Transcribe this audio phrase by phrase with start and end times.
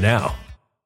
[0.00, 0.34] now.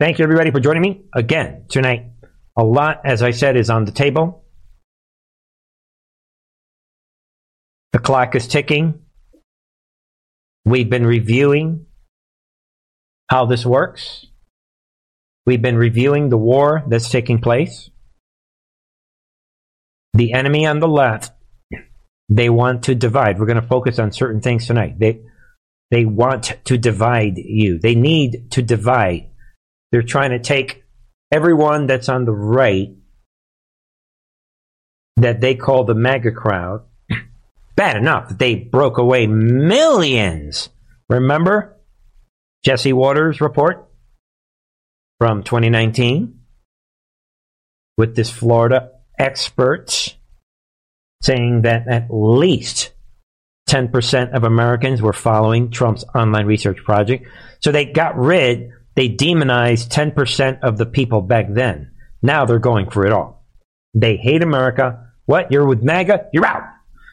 [0.00, 2.12] Thank you, everybody, for joining me again tonight.
[2.56, 4.44] A lot, as I said, is on the table.
[7.92, 9.00] The clock is ticking.
[10.64, 11.86] We've been reviewing
[13.28, 14.26] how this works.
[15.46, 17.90] We've been reviewing the war that's taking place.
[20.14, 21.32] The enemy on the left,
[22.28, 23.40] they want to divide.
[23.40, 25.00] We're going to focus on certain things tonight.
[25.00, 25.22] They,
[25.90, 27.80] they want to divide you.
[27.80, 29.30] They need to divide.
[29.90, 30.84] They're trying to take
[31.32, 32.94] everyone that's on the right
[35.16, 36.84] that they call the MAGA crowd.
[37.74, 40.68] Bad enough that they broke away millions.
[41.08, 41.76] Remember
[42.64, 43.88] Jesse Watters' report
[45.18, 46.40] from 2019
[47.96, 50.16] with this Florida expert
[51.22, 52.92] saying that at least
[53.68, 57.28] 10% of Americans were following Trump's online research project.
[57.60, 61.92] So they got rid they demonized 10% of the people back then.
[62.20, 63.46] Now they're going for it all.
[63.94, 65.12] They hate America.
[65.24, 65.52] What?
[65.52, 66.30] You're with MAGA?
[66.32, 66.64] You're out.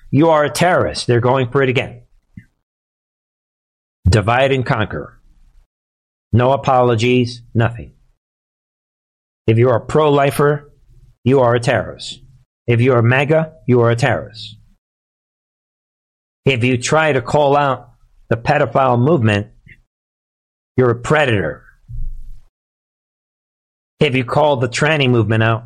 [0.10, 1.06] You are a terrorist.
[1.06, 2.02] They're going for it again.
[4.10, 5.22] Divide and conquer.
[6.34, 7.94] No apologies, nothing.
[9.46, 10.74] If you're a pro lifer,
[11.24, 12.20] you are a terrorist.
[12.66, 14.58] If you're a MAGA, you are a terrorist.
[16.46, 17.92] If you try to call out
[18.28, 19.50] the pedophile movement,
[20.78, 21.64] you're a predator.
[24.00, 25.65] If you call the tranny movement out,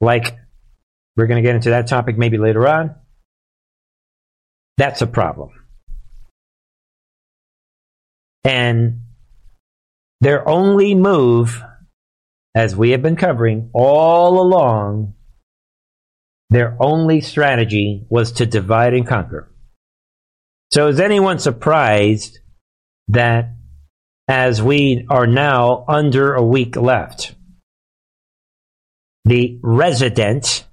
[0.00, 0.36] like
[1.16, 2.94] we're going to get into that topic maybe later on,
[4.76, 5.50] that's a problem.
[8.44, 9.02] And
[10.20, 11.62] their only move,
[12.54, 15.14] as we have been covering all along,
[16.50, 19.50] their only strategy was to divide and conquer.
[20.72, 22.38] So is anyone surprised
[23.08, 23.54] that
[24.28, 27.34] as we are now under a week left,
[29.26, 30.64] the resident,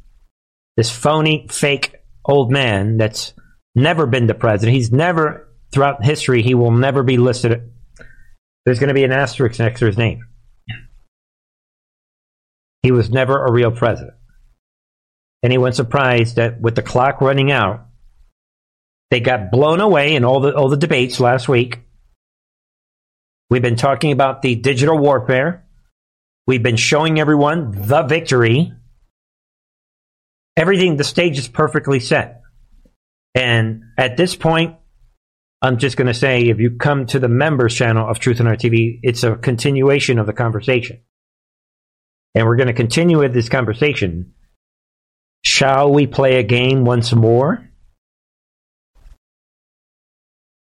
[0.77, 3.33] this phony, fake old man that's
[3.75, 4.75] never been the president.
[4.75, 7.71] He's never, throughout history, he will never be listed.
[8.63, 10.27] There's going to be an asterisk next to his name.
[12.83, 14.13] He was never a real president.
[15.41, 17.87] Anyone surprised that with the clock running out,
[19.09, 21.79] they got blown away in all the all the debates last week.
[23.49, 25.62] We've been talking about the digital warfare.
[26.45, 28.73] We've been showing everyone the victory.
[30.57, 32.41] Everything, the stage is perfectly set.
[33.33, 34.75] And at this point,
[35.61, 38.49] I'm just going to say if you come to the members channel of Truth and
[38.49, 40.99] Art TV, it's a continuation of the conversation.
[42.35, 44.33] And we're going to continue with this conversation.
[45.45, 47.69] Shall we play a game once more?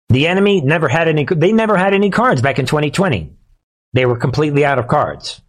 [0.09, 3.33] The enemy never had any, they never had any cards back in 2020.
[3.93, 5.41] They were completely out of cards.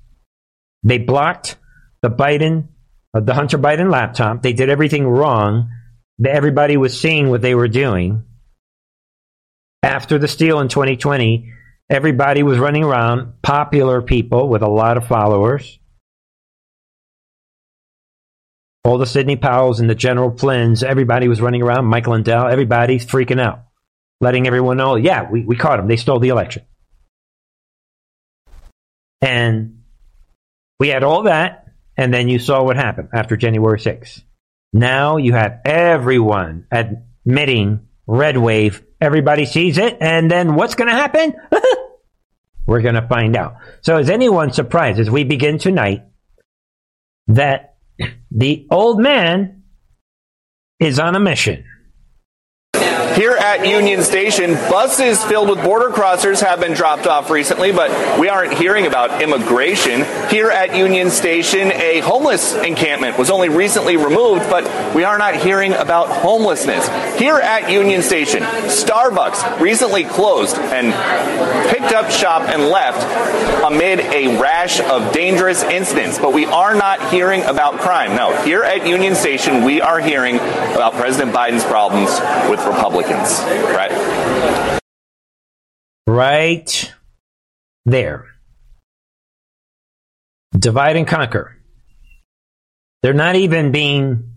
[0.82, 1.56] They blocked
[2.02, 2.68] the Biden,
[3.14, 4.42] uh, the Hunter Biden laptop.
[4.42, 5.70] They did everything wrong.
[6.24, 8.24] Everybody was seeing what they were doing.
[9.82, 11.52] After the steal in 2020,
[11.88, 15.78] everybody was running around, popular people with a lot of followers.
[18.84, 23.04] All the Sidney Powells and the General Flynn's, everybody was running around, Mike Lindell, everybody's
[23.04, 23.64] freaking out,
[24.20, 25.88] letting everyone know, yeah, we, we caught them.
[25.88, 26.62] They stole the election.
[29.20, 29.77] And
[30.78, 31.66] we had all that,
[31.96, 34.22] and then you saw what happened after January 6th.
[34.72, 38.82] Now you have everyone admitting red wave.
[39.00, 41.34] Everybody sees it, and then what's going to happen?
[42.66, 43.56] We're going to find out.
[43.80, 46.04] So, is anyone surprised as we begin tonight
[47.28, 47.76] that
[48.30, 49.62] the old man
[50.78, 51.64] is on a mission?
[53.18, 58.20] Here at Union Station, buses filled with border crossers have been dropped off recently, but
[58.20, 60.04] we aren't hearing about immigration.
[60.30, 65.34] Here at Union Station, a homeless encampment was only recently removed, but we are not
[65.34, 66.86] hearing about homelessness.
[67.18, 70.94] Here at Union Station, Starbucks recently closed and
[71.72, 73.02] picked up shop and left
[73.64, 78.14] amid a rash of dangerous incidents, but we are not hearing about crime.
[78.14, 82.10] No, here at Union Station, we are hearing about President Biden's problems
[82.48, 83.07] with Republicans.
[83.10, 84.80] Right.
[86.06, 86.94] Right
[87.84, 88.26] there.
[90.58, 91.56] divide and conquer.
[93.02, 94.34] They're not even being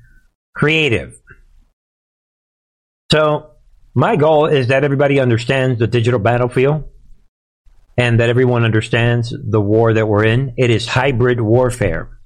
[0.55, 1.19] creative.
[3.11, 3.51] So,
[3.93, 6.85] my goal is that everybody understands the digital battlefield
[7.97, 10.53] and that everyone understands the war that we're in.
[10.57, 12.19] It is hybrid warfare.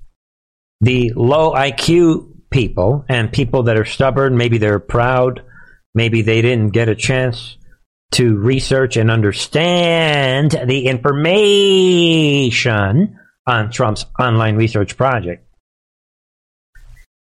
[0.82, 5.42] The low IQ people and people that are stubborn, maybe they're proud,
[5.96, 7.58] maybe they didn't get a chance
[8.12, 12.40] to research and understand the information
[13.48, 15.48] on Trump's online research project.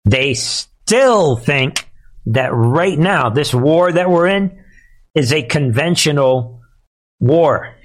[0.06, 1.88] They still think
[2.26, 4.64] that right now, this war that we're in
[5.14, 6.62] is a conventional
[7.20, 7.76] war.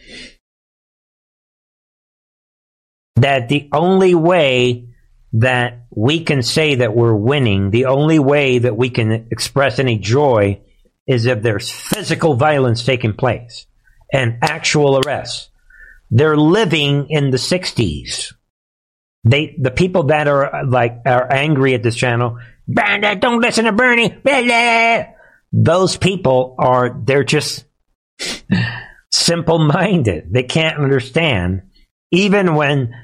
[3.17, 4.89] That the only way
[5.33, 9.99] that we can say that we're winning, the only way that we can express any
[9.99, 10.61] joy
[11.07, 13.67] is if there's physical violence taking place
[14.13, 15.51] and actual arrests.
[16.11, 18.33] They're living in the 60s.
[19.25, 23.73] They, the people that are like, are angry at this channel, Bandit, don't listen to
[23.73, 24.17] Bernie.
[25.53, 27.65] Those people are, they're just
[29.11, 30.33] simple minded.
[30.33, 31.63] They can't understand.
[32.13, 32.95] Even when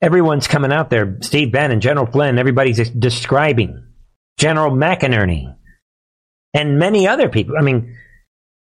[0.00, 3.86] everyone's coming out there, Steve Bannon, General Flynn, everybody's describing
[4.38, 5.56] General McInerney
[6.54, 7.56] and many other people.
[7.58, 7.96] I mean,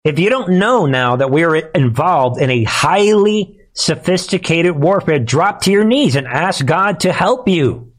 [0.04, 5.70] if you don't know now that we're involved in a highly sophisticated warfare, drop to
[5.70, 7.92] your knees and ask God to help you.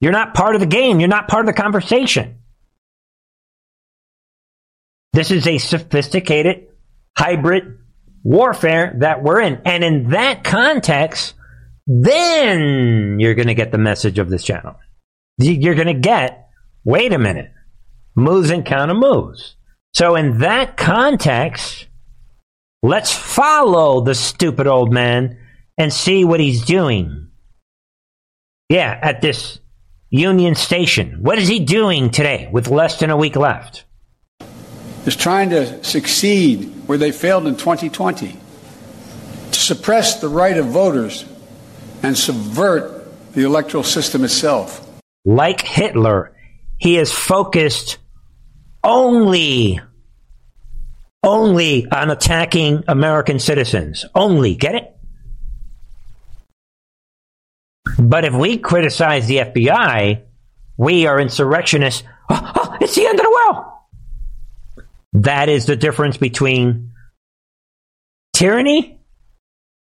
[0.00, 1.00] You're not part of the game.
[1.00, 2.38] You're not part of the conversation.
[5.12, 6.68] This is a sophisticated
[7.16, 7.78] hybrid
[8.22, 9.62] warfare that we're in.
[9.64, 11.34] And in that context,
[11.86, 14.76] then you're going to get the message of this channel.
[15.38, 16.48] You're going to get,
[16.84, 17.50] wait a minute,
[18.18, 19.56] moves and counter moves.
[19.94, 21.86] So in that context,
[22.82, 25.38] let's follow the stupid old man
[25.76, 27.28] and see what he's doing.
[28.68, 29.60] Yeah, at this
[30.10, 31.18] Union Station.
[31.22, 33.84] What is he doing today with less than a week left?
[35.06, 38.36] Is trying to succeed where they failed in 2020,
[39.52, 41.24] to suppress the right of voters
[42.02, 44.86] and subvert the electoral system itself.
[45.24, 46.34] Like Hitler,
[46.78, 47.98] he is focused
[48.88, 49.80] only
[51.22, 54.04] only on attacking American citizens.
[54.14, 54.54] Only.
[54.54, 54.96] Get it?
[57.98, 60.22] But if we criticize the FBI,
[60.76, 62.02] we are insurrectionists.
[62.30, 63.64] Oh, oh, it's the end of the world.
[65.14, 66.90] That is the difference between
[68.34, 69.00] tyranny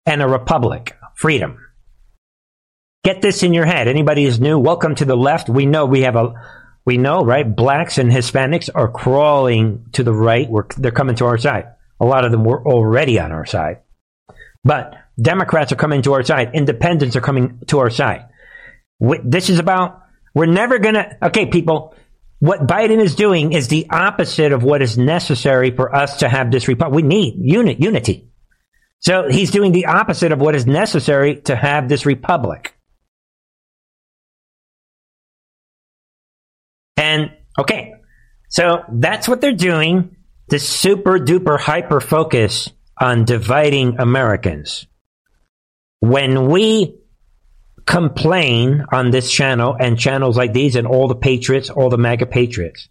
[0.06, 1.58] and a republic, freedom.
[3.04, 3.86] Get this in your head.
[3.86, 5.50] Anybody is new, welcome to the left.
[5.50, 6.32] We know we have a
[6.84, 7.44] we know, right?
[7.44, 10.48] Blacks and Hispanics are crawling to the right.
[10.48, 11.66] We're, they're coming to our side.
[12.00, 13.78] A lot of them were already on our side.
[14.64, 16.50] But Democrats are coming to our side.
[16.54, 18.26] Independents are coming to our side.
[19.00, 20.02] This is about,
[20.34, 21.94] we're never going to, okay, people,
[22.38, 26.50] what Biden is doing is the opposite of what is necessary for us to have
[26.50, 26.96] this republic.
[26.96, 28.28] We need unit, unity.
[28.98, 32.74] So he's doing the opposite of what is necessary to have this republic.
[37.58, 37.94] Okay,
[38.48, 40.16] so that's what they're doing.
[40.48, 44.86] The super duper hyper focus on dividing Americans.
[46.00, 46.98] When we
[47.86, 52.26] complain on this channel and channels like these and all the patriots, all the MAGA
[52.26, 52.88] patriots,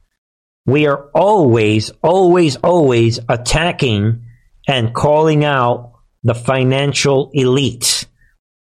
[0.66, 4.26] we are always, always, always attacking
[4.68, 8.08] and calling out the financial elite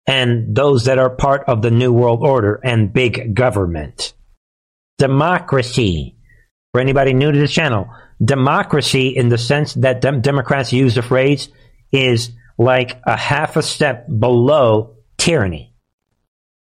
[0.06, 4.14] and those that are part of the New World Order and big government
[5.00, 6.14] democracy.
[6.72, 7.88] For anybody new to this channel,
[8.22, 11.48] democracy, in the sense that dem- Democrats use the phrase,
[11.90, 15.74] is like a half a step below tyranny.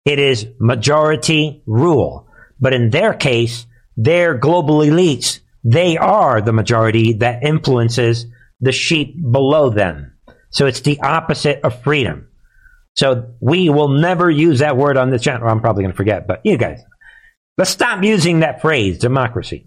[0.04, 2.28] It is majority rule.
[2.60, 3.66] But in their case,
[3.96, 8.26] their global elites, they are the majority that influences
[8.60, 10.12] the sheep below them.
[10.50, 12.28] So it's the opposite of freedom.
[12.94, 15.48] So we will never use that word on this channel.
[15.48, 16.80] I'm probably going to forget, but you guys,
[17.58, 19.64] Let's stop using that phrase, democracy.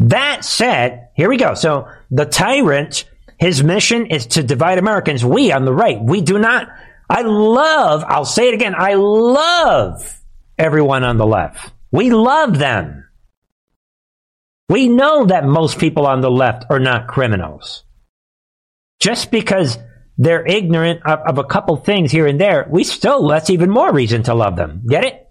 [0.00, 1.54] That said, here we go.
[1.54, 5.24] So the tyrant, his mission is to divide Americans.
[5.24, 6.68] We on the right, we do not.
[7.08, 10.20] I love, I'll say it again, I love
[10.58, 11.72] everyone on the left.
[11.92, 13.04] We love them.
[14.68, 17.84] We know that most people on the left are not criminals.
[19.00, 19.78] Just because
[20.16, 23.92] they're ignorant of, of a couple things here and there, we still, that's even more
[23.92, 24.82] reason to love them.
[24.88, 25.23] Get it?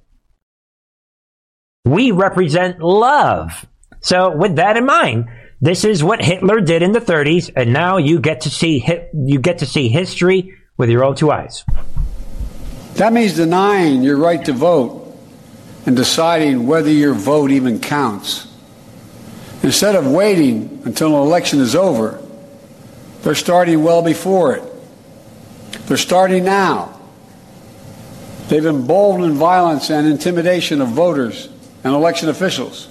[1.85, 3.65] We represent love.
[3.99, 5.27] So with that in mind,
[5.59, 9.39] this is what Hitler did in the 30s, and now you get to see you
[9.39, 11.65] get to see history with your own two eyes.
[12.95, 15.13] That means denying your right to vote
[15.85, 18.47] and deciding whether your vote even counts.
[19.61, 22.21] Instead of waiting until an election is over,
[23.23, 24.63] they're starting well before it.
[25.87, 26.97] They're starting now.
[28.47, 31.49] They've emboldened violence and intimidation of voters
[31.83, 32.89] and election officials.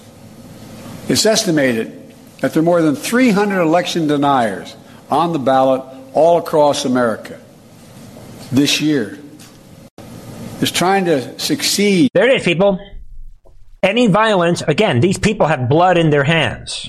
[1.09, 4.77] It's estimated that there are more than 300 election deniers
[5.11, 5.83] on the ballot
[6.13, 7.41] all across America
[8.51, 9.19] this year.
[10.61, 12.11] Is trying to succeed.
[12.15, 12.79] There it is, people.
[13.83, 16.89] Any violence, again, these people have blood in their hands.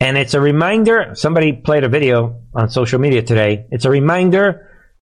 [0.00, 3.66] And it's a reminder, somebody played a video on social media today.
[3.70, 4.68] It's a reminder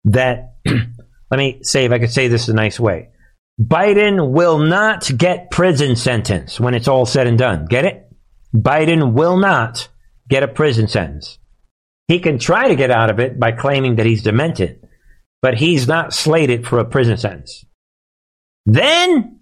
[0.05, 3.11] that, let me say if I could say this in a nice way.
[3.61, 7.67] Biden will not get prison sentence when it's all said and done.
[7.67, 8.11] Get it?
[8.55, 9.89] Biden will not
[10.29, 11.39] get a prison sentence.
[12.09, 14.81] He can try to get out of it by claiming that he's demented
[15.43, 17.65] but he's not slated for a prison sentence.
[18.67, 19.41] Then,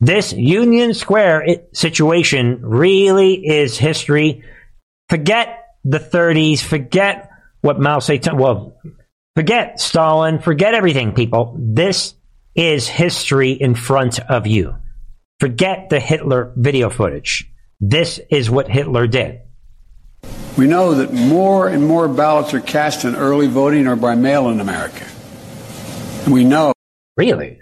[0.00, 4.44] this Union Square situation really is history.
[5.08, 7.30] Forget the 30s, forget
[7.60, 8.76] what Mao Zedong, well,
[9.36, 11.56] forget Stalin, forget everything, people.
[11.58, 12.14] This
[12.54, 14.76] is history in front of you.
[15.40, 17.50] Forget the Hitler video footage.
[17.80, 19.40] This is what Hitler did.
[20.56, 24.48] We know that more and more ballots are cast in early voting or by mail
[24.48, 25.04] in America.
[26.28, 26.72] We know.
[27.16, 27.58] Really?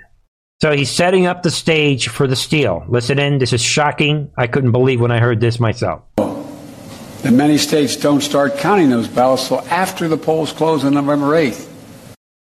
[0.61, 2.85] So he's setting up the stage for the steal.
[2.89, 4.31] Listen in, this is shocking.
[4.37, 6.03] I couldn't believe when I heard this myself.
[6.17, 11.33] That many states don't start counting those ballots until after the polls close on November
[11.33, 11.69] 8th.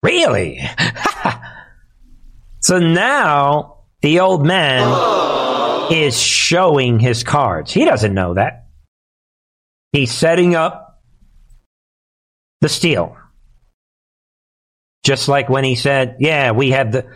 [0.02, 0.60] Really?
[2.60, 7.72] so now the old man is showing his cards.
[7.72, 8.68] He doesn't know that.
[9.92, 11.02] He's setting up
[12.60, 13.16] the steal.
[15.02, 17.06] Just like when he said, yeah, we have the,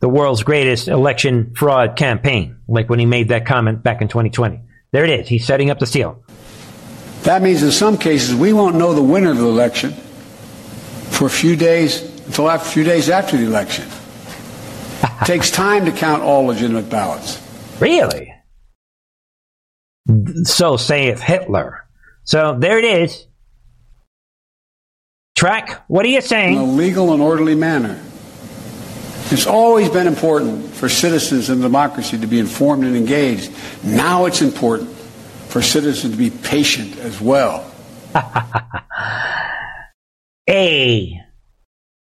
[0.00, 4.60] the world's greatest election fraud campaign, like when he made that comment back in 2020.
[4.92, 5.28] There it is.
[5.28, 6.24] He's setting up the steal.
[7.22, 9.92] That means in some cases we won't know the winner of the election
[11.10, 13.86] for a few days until after, a few days after the election.
[15.24, 17.40] takes time to count all legitimate ballots.
[17.80, 18.34] Really?
[20.44, 21.84] So saith Hitler.
[22.24, 23.26] So there it is.
[25.36, 26.54] Track, what are you saying?
[26.54, 28.00] In a legal and orderly manner.
[29.30, 33.50] It's always been important for citizens in democracy to be informed and engaged.
[33.82, 34.90] Now it's important
[35.48, 37.70] for citizens to be patient as well.
[40.46, 41.20] hey,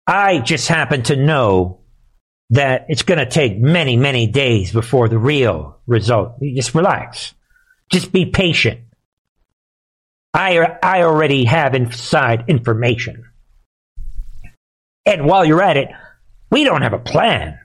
[0.07, 1.81] I just happen to know
[2.51, 6.41] that it's going to take many, many days before the real result.
[6.41, 7.35] just relax.
[7.91, 8.81] Just be patient.
[10.33, 13.25] I, I already have inside information.
[15.05, 15.89] And while you're at it,
[16.51, 17.59] we don't have a plan.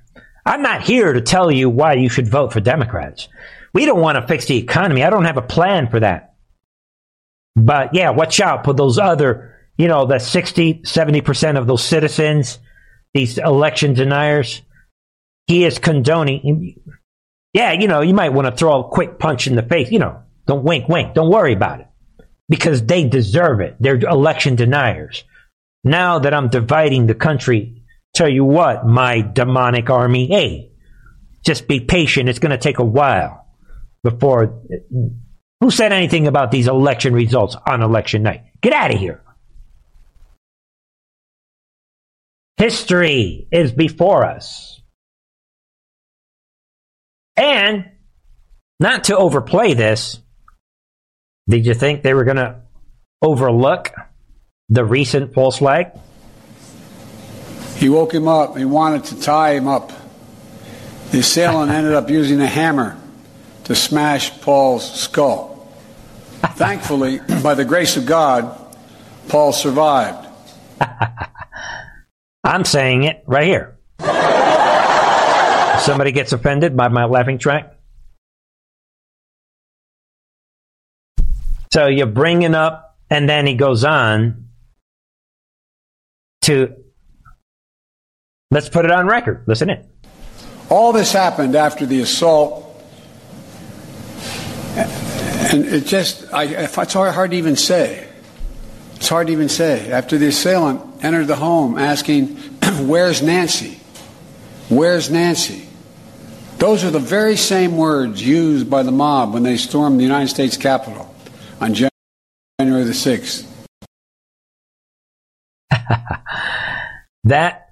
[0.46, 3.28] I'm not here to tell you why you should vote for Democrats.
[3.74, 5.04] We don't want to fix the economy.
[5.04, 6.36] I don't have a plan for that.
[7.56, 12.60] But yeah, watch out for those other, you know, the 60, 70% of those citizens,
[13.14, 14.62] these election deniers.
[15.48, 16.76] He is condoning.
[17.54, 19.92] Yeah, you know, you might want to throw a quick punch in the face.
[19.92, 21.14] You know, don't wink, wink.
[21.14, 21.88] Don't worry about it
[22.48, 23.76] because they deserve it.
[23.80, 25.24] They're election deniers.
[25.84, 30.72] Now that I'm dividing the country, tell you what, my demonic army, hey,
[31.44, 32.30] just be patient.
[32.30, 33.48] It's going to take a while
[34.04, 34.62] before.
[35.60, 38.44] Who said anything about these election results on election night?
[38.62, 39.24] Get out of here.
[42.58, 44.81] History is before us.
[47.38, 47.90] And
[48.80, 50.20] not to overplay this,
[51.48, 52.62] did you think they were going to
[53.22, 53.92] overlook
[54.70, 55.92] the recent false flag?
[57.78, 58.58] He woke him up.
[58.58, 59.92] He wanted to tie him up.
[61.12, 62.98] The assailant ended up using a hammer
[63.66, 65.72] to smash Paul's skull.
[66.42, 68.58] Thankfully, by the grace of God,
[69.28, 70.28] Paul survived.
[72.44, 73.78] I'm saying it right here.
[75.82, 77.76] Somebody gets offended by my laughing track.
[81.74, 84.50] So you're bringing up, and then he goes on
[86.42, 86.76] to
[88.52, 89.44] let's put it on record.
[89.48, 89.90] Listen in.
[90.70, 92.80] All this happened after the assault,
[94.76, 98.08] and it just I, it's hard to even say.
[98.98, 99.92] It's hard to even say.
[99.92, 102.36] After the assailant entered the home asking,
[102.82, 103.80] Where's Nancy?
[104.70, 105.70] Where's Nancy?
[106.62, 110.28] Those are the very same words used by the mob when they stormed the United
[110.28, 111.12] States Capitol
[111.60, 113.48] on January the 6th.
[117.24, 117.68] that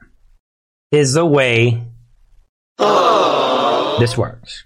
[0.91, 1.83] is the way
[2.79, 4.65] this works.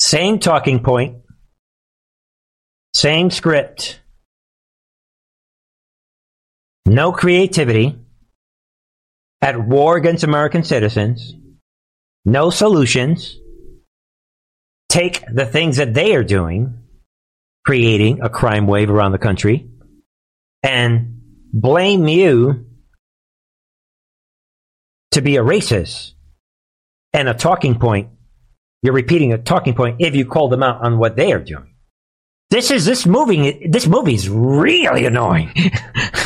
[0.00, 1.18] Same talking point,
[2.94, 4.00] same script,
[6.84, 7.96] no creativity,
[9.40, 11.34] at war against American citizens,
[12.24, 13.38] no solutions,
[14.88, 16.78] take the things that they are doing,
[17.64, 19.68] creating a crime wave around the country,
[20.62, 21.20] and
[21.52, 22.66] blame you
[25.12, 26.12] to be a racist
[27.12, 28.10] and a talking point.
[28.82, 31.74] You're repeating a talking point if you call them out on what they are doing.
[32.50, 33.68] This is this movie.
[33.68, 35.52] This movie is really annoying.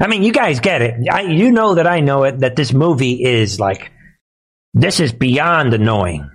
[0.00, 1.08] I mean, you guys get it.
[1.10, 2.40] I, you know that I know it.
[2.40, 3.92] That this movie is like
[4.72, 6.30] this is beyond annoying.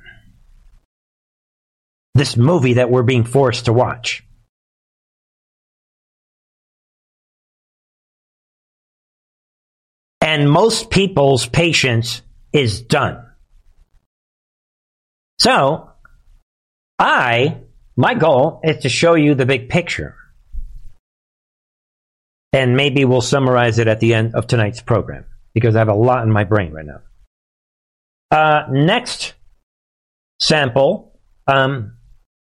[2.15, 4.23] This movie that we're being forced to watch.
[10.21, 12.21] And most people's patience
[12.53, 13.25] is done.
[15.39, 15.89] So,
[16.97, 17.57] I,
[17.95, 20.18] my goal is to show you the big picture.
[22.51, 25.93] And maybe we'll summarize it at the end of tonight's program because I have a
[25.93, 27.01] lot in my brain right now.
[28.31, 29.33] Uh, next
[30.41, 31.19] sample.
[31.47, 31.97] Um,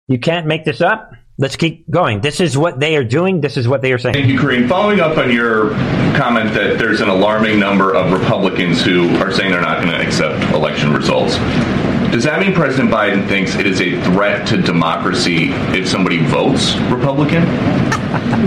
[0.07, 1.13] you can't make this up.
[1.41, 2.21] Let's keep going.
[2.21, 3.41] This is what they are doing.
[3.41, 4.15] This is what they are saying.
[4.15, 4.69] Thank you, Karine.
[4.69, 5.71] Following up on your
[6.17, 10.05] comment that there's an alarming number of Republicans who are saying they're not going to
[10.05, 11.37] accept election results.
[12.11, 16.77] Does that mean President Biden thinks it is a threat to democracy if somebody votes
[16.91, 17.45] Republican?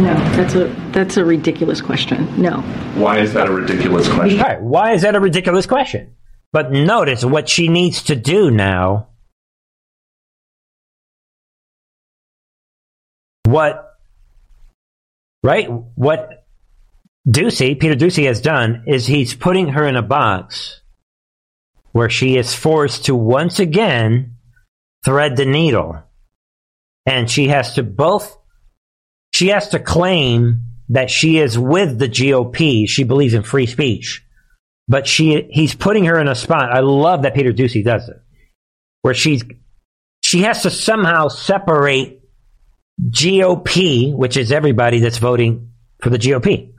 [0.03, 2.41] No, that's a that's a ridiculous question.
[2.41, 2.61] No.
[2.95, 4.39] Why is that a ridiculous question?
[4.63, 6.15] Why is that a ridiculous question?
[6.51, 9.07] But notice what she needs to do now
[13.51, 13.97] what
[15.43, 16.45] right what
[17.27, 20.80] Doocy, Peter Doocy has done is he's putting her in a box
[21.91, 24.35] where she is forced to once again
[25.03, 26.01] thread the needle.
[27.05, 28.37] And she has to both
[29.33, 32.87] she has to claim that she is with the GOP.
[32.87, 34.25] She believes in free speech.
[34.87, 36.71] But she he's putting her in a spot.
[36.71, 38.17] I love that Peter Doocy does it.
[39.01, 39.43] Where she's
[40.21, 42.21] she has to somehow separate
[43.09, 46.73] GOP, which is everybody that's voting for the GOP.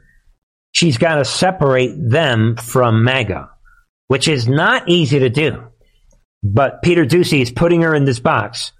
[0.72, 3.50] She's got to separate them from MAGA,
[4.12, 5.64] which is not easy to do.
[6.42, 8.72] But Peter Doocy is putting her in this box.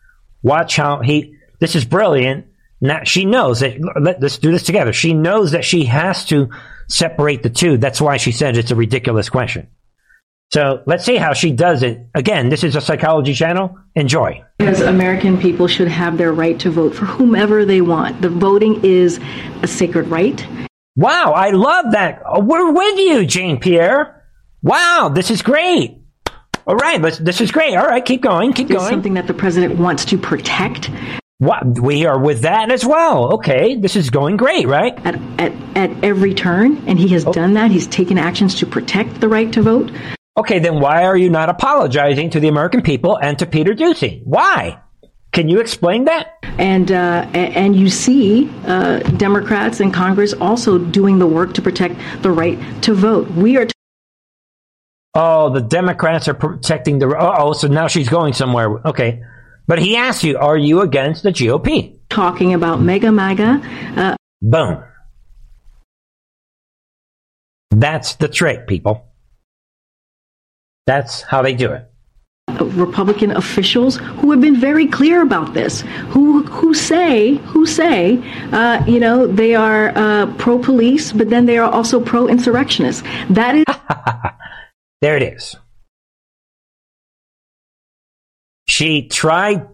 [0.43, 1.37] Watch how he.
[1.59, 2.49] This is brilliant.
[2.83, 3.79] Now she knows that.
[3.99, 4.93] Let, let's do this together.
[4.93, 6.51] She knows that she has to
[6.87, 7.79] separate the two.
[7.79, 9.69] That's why she said it's a ridiculous question.
[10.53, 12.09] So let's see how she does it.
[12.15, 13.79] Again, this is a psychology channel.
[13.95, 14.45] Enjoy.
[14.59, 18.21] Because American people should have their right to vote for whomever they want.
[18.21, 19.19] The voting is
[19.63, 20.47] a sacred right.
[20.95, 22.21] Wow, I love that.
[22.37, 24.19] We're with you, Jean-Pierre.
[24.63, 25.99] Wow, this is great.
[26.67, 27.75] All right, let's, this is great.
[27.77, 28.89] All right, keep going, keep going.
[28.89, 30.91] something that the president wants to protect.
[31.39, 33.35] What, we are with that as well.
[33.35, 34.95] Okay, this is going great, right?
[35.05, 37.73] At, at, at every turn, and he has done that.
[37.73, 39.91] He's taken actions to protect the right to vote.
[40.39, 44.23] Okay, then why are you not apologizing to the American people and to Peter Doocy?
[44.25, 44.81] Why?
[45.33, 46.39] Can you explain that?
[46.59, 51.97] And uh, and you see uh, Democrats in Congress also doing the work to protect
[52.23, 53.29] the right to vote.
[53.31, 53.67] We are
[55.15, 57.15] Oh, the Democrats are protecting the.
[57.19, 58.81] Oh, so now she's going somewhere.
[58.87, 59.23] Okay.
[59.67, 61.99] But he asked you, are you against the GOP?
[62.13, 63.61] talking about mega MAGA.
[63.97, 64.85] Uh, Boom.
[67.71, 69.09] That's the trick, people.
[70.87, 71.89] That's how they do it.
[72.61, 78.19] Republican officials who have been very clear about this, who who say who say,
[78.53, 83.03] uh, you know, they are uh, pro police, but then they are also pro insurrectionists.
[83.31, 83.65] That is
[85.03, 85.57] There it is.
[88.69, 89.69] She tried.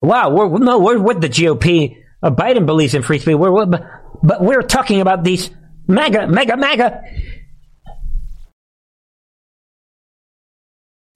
[0.00, 1.96] Wow, we're, no, we're with the GOP.
[2.22, 3.34] Uh, Biden believes in free speech.
[3.34, 5.50] We're, we're, but, we're talking about these
[5.88, 7.02] MAGA, MAGA, MAGA.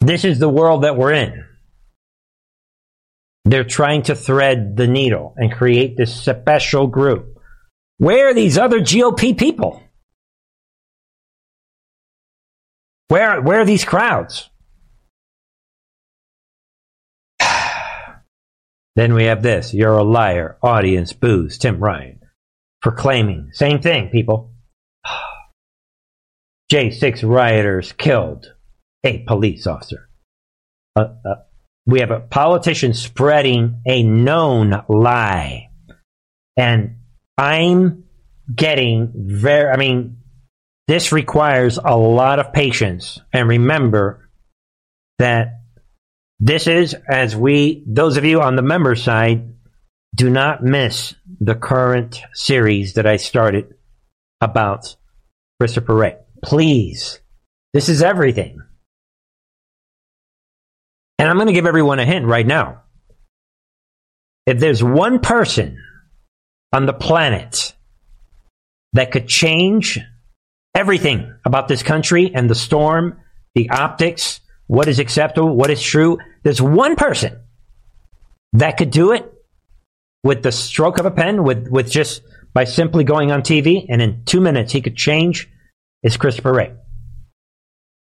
[0.01, 1.45] This is the world that we're in.
[3.45, 7.39] They're trying to thread the needle and create this special group.
[7.99, 9.82] Where are these other GOP people?
[13.13, 14.49] Where, where are these crowds?
[18.97, 19.75] then we have this.
[19.75, 20.57] You're a liar.
[20.63, 22.21] Audience boos Tim Ryan.
[22.81, 23.51] Proclaiming.
[23.53, 24.55] Same thing, people.
[26.73, 28.47] J6 rioters killed
[29.05, 30.09] a police officer.
[30.97, 31.35] Uh, uh,
[31.85, 35.69] we have a politician spreading a known lie.
[36.57, 36.97] And
[37.37, 38.05] I'm
[38.57, 40.22] getting very, I mean,
[40.93, 43.19] This requires a lot of patience.
[43.33, 44.29] And remember
[45.19, 45.63] that
[46.39, 49.55] this is, as we, those of you on the member side,
[50.15, 53.73] do not miss the current series that I started
[54.43, 54.95] about
[55.59, 56.17] Christopher Wray.
[56.45, 57.21] Please.
[57.73, 58.61] This is everything.
[61.19, 62.83] And I'm going to give everyone a hint right now.
[64.45, 65.83] If there's one person
[66.71, 67.75] on the planet
[68.93, 69.99] that could change
[70.75, 73.21] everything about this country and the storm,
[73.55, 77.39] the optics, what is acceptable, what is true, there's one person
[78.55, 79.31] that could do it
[80.25, 82.23] with the stroke of a pen, with, with just
[82.55, 85.51] by simply going on TV, and in two minutes he could change,
[86.03, 86.75] is Christopher Wray.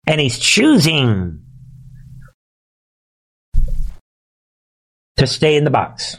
[0.07, 1.41] And he's choosing
[5.17, 6.17] to stay in the box.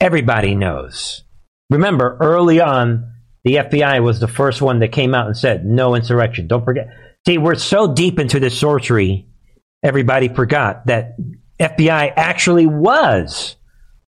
[0.00, 1.25] Everybody knows.
[1.70, 3.12] Remember, early on,
[3.44, 6.46] the FBI was the first one that came out and said, no insurrection.
[6.46, 6.88] Don't forget.
[7.26, 9.28] See, we're so deep into this sorcery,
[9.82, 11.16] everybody forgot that
[11.60, 13.56] FBI actually was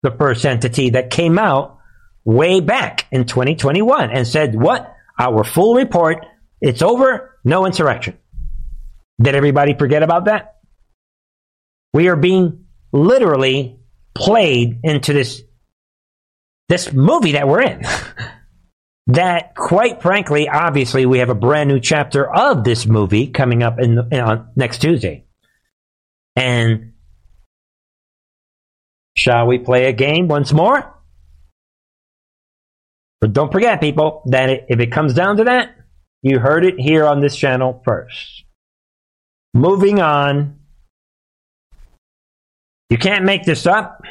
[0.03, 1.79] the first entity that came out
[2.25, 4.92] way back in 2021 and said, what?
[5.19, 6.27] Our full report,
[6.61, 8.19] it's over, no insurrection.
[9.21, 10.57] Did everybody forget about that?
[11.95, 13.79] We are being literally
[14.14, 15.42] played into this
[16.68, 17.83] this movie that we're in.
[19.09, 23.79] that, quite frankly, obviously, we have a brand new chapter of this movie coming up
[23.79, 25.24] in, in on next Tuesday.
[26.35, 26.92] And
[29.16, 30.92] shall we play a game once more?
[33.20, 35.74] But don't forget, people, that if it comes down to that,
[36.22, 38.44] you heard it here on this channel first.
[39.55, 40.57] Moving on
[42.90, 44.02] you can't make this up.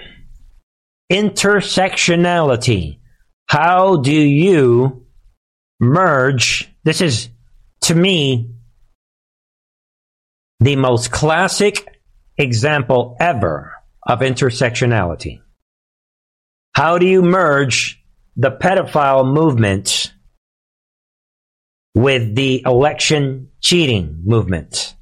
[1.12, 3.00] Intersectionality.
[3.48, 5.06] How do you
[5.80, 6.74] merge?
[6.84, 7.30] This is,
[7.82, 8.52] to me,
[10.60, 12.00] the most classic
[12.38, 13.74] example ever
[14.08, 15.42] of intersectionality.
[16.74, 18.04] How do you merge
[18.36, 20.14] the pedophile movement
[21.94, 24.96] with the election cheating movement?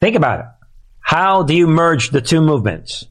[0.00, 0.46] Think about it.
[1.00, 3.06] How do you merge the two movements?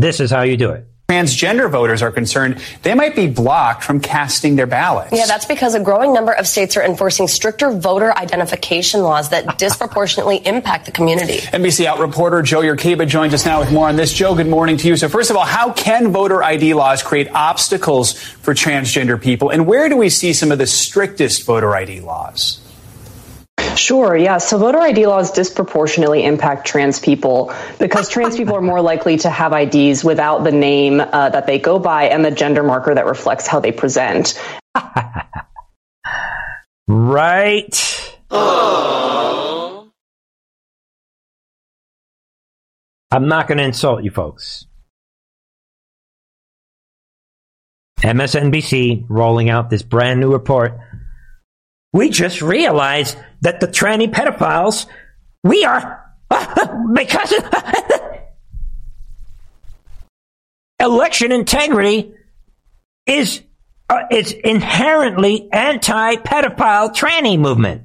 [0.00, 4.00] This is how you do it transgender voters are concerned, they might be blocked from
[4.00, 5.12] casting their ballots.
[5.12, 9.56] Yeah, that's because a growing number of states are enforcing stricter voter identification laws that
[9.56, 11.38] disproportionately impact the community.
[11.38, 14.12] NBC Out reporter Jo Yurcaba joins us now with more on this.
[14.12, 14.96] Joe, good morning to you.
[14.96, 19.50] So, first of all, how can voter ID laws create obstacles for transgender people?
[19.50, 22.60] And where do we see some of the strictest voter ID laws?
[23.76, 24.38] Sure, yeah.
[24.38, 29.30] So voter ID laws disproportionately impact trans people because trans people are more likely to
[29.30, 33.06] have IDs without the name uh, that they go by and the gender marker that
[33.06, 34.42] reflects how they present.
[36.88, 38.16] right.
[43.10, 44.66] I'm not going to insult you folks.
[48.00, 50.78] MSNBC rolling out this brand new report
[51.96, 54.84] we just realized that the tranny pedophiles,
[55.42, 56.04] we are,
[56.92, 57.32] because
[60.80, 62.12] election integrity
[63.06, 63.40] is,
[63.88, 67.84] uh, is inherently anti-pedophile tranny movement.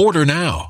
[0.00, 0.69] Order now.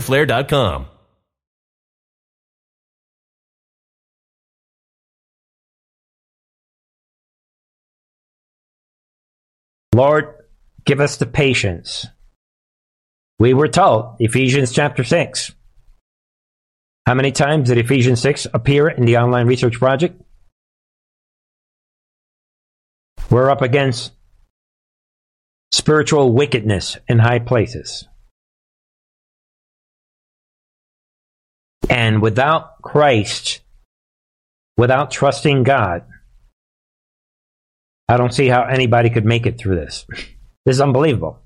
[0.00, 0.86] fighterflare.com.
[9.94, 10.34] Lord,
[10.84, 12.06] give us the patience.
[13.38, 15.52] We were told, Ephesians chapter 6.
[17.06, 20.20] How many times did Ephesians 6 appear in the online research project?
[23.30, 24.12] We're up against
[25.72, 28.06] spiritual wickedness in high places.
[31.88, 33.60] And without Christ,
[34.76, 36.04] without trusting God,
[38.08, 40.06] I don't see how anybody could make it through this.
[40.64, 41.44] This is unbelievable.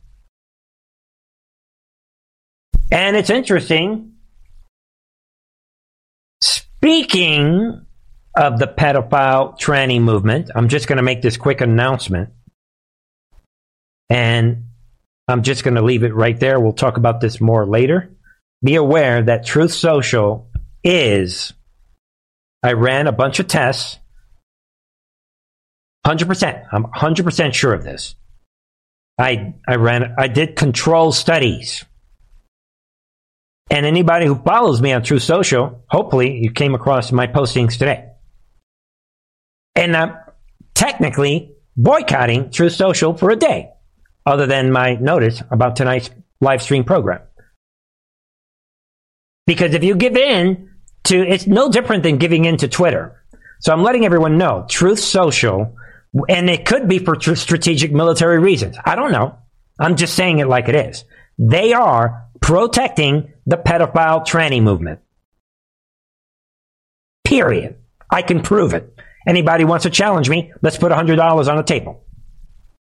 [2.90, 4.14] And it's interesting.
[6.40, 7.84] Speaking
[8.34, 12.30] of the pedophile tranny movement, I'm just going to make this quick announcement.
[14.08, 14.68] And
[15.28, 16.58] I'm just going to leave it right there.
[16.58, 18.16] We'll talk about this more later
[18.62, 20.50] be aware that Truth Social
[20.84, 21.52] is.
[22.62, 23.98] I ran a bunch of tests.
[26.06, 26.66] 100%.
[26.72, 28.16] I'm 100% sure of this.
[29.18, 31.84] I, I ran, I did control studies.
[33.70, 38.08] And anybody who follows me on Truth Social, hopefully you came across my postings today.
[39.76, 40.16] And I'm
[40.74, 43.70] technically boycotting Truth Social for a day,
[44.26, 47.20] other than my notice about tonight's live stream program.
[49.50, 50.70] Because if you give in
[51.02, 53.20] to, it's no different than giving in to Twitter.
[53.58, 55.74] So I'm letting everyone know, Truth Social,
[56.28, 58.76] and it could be for tr- strategic military reasons.
[58.84, 59.36] I don't know.
[59.76, 61.02] I'm just saying it like it is.
[61.36, 65.00] They are protecting the pedophile tranny movement.
[67.24, 67.76] Period.
[68.08, 68.94] I can prove it.
[69.26, 72.04] Anybody wants to challenge me, let's put $100 on the table.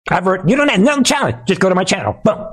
[0.10, 1.46] I've heard, you don't have no challenge.
[1.46, 2.18] Just go to my channel.
[2.24, 2.48] Boom.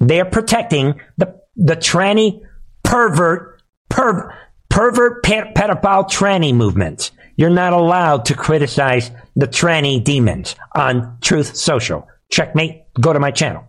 [0.00, 2.40] They are protecting the the tranny
[2.82, 4.34] pervert, per,
[4.68, 7.10] pervert pedophile tranny movement.
[7.36, 12.06] You're not allowed to criticize the tranny demons on Truth Social.
[12.30, 12.82] Checkmate.
[13.00, 13.64] Go to my channel.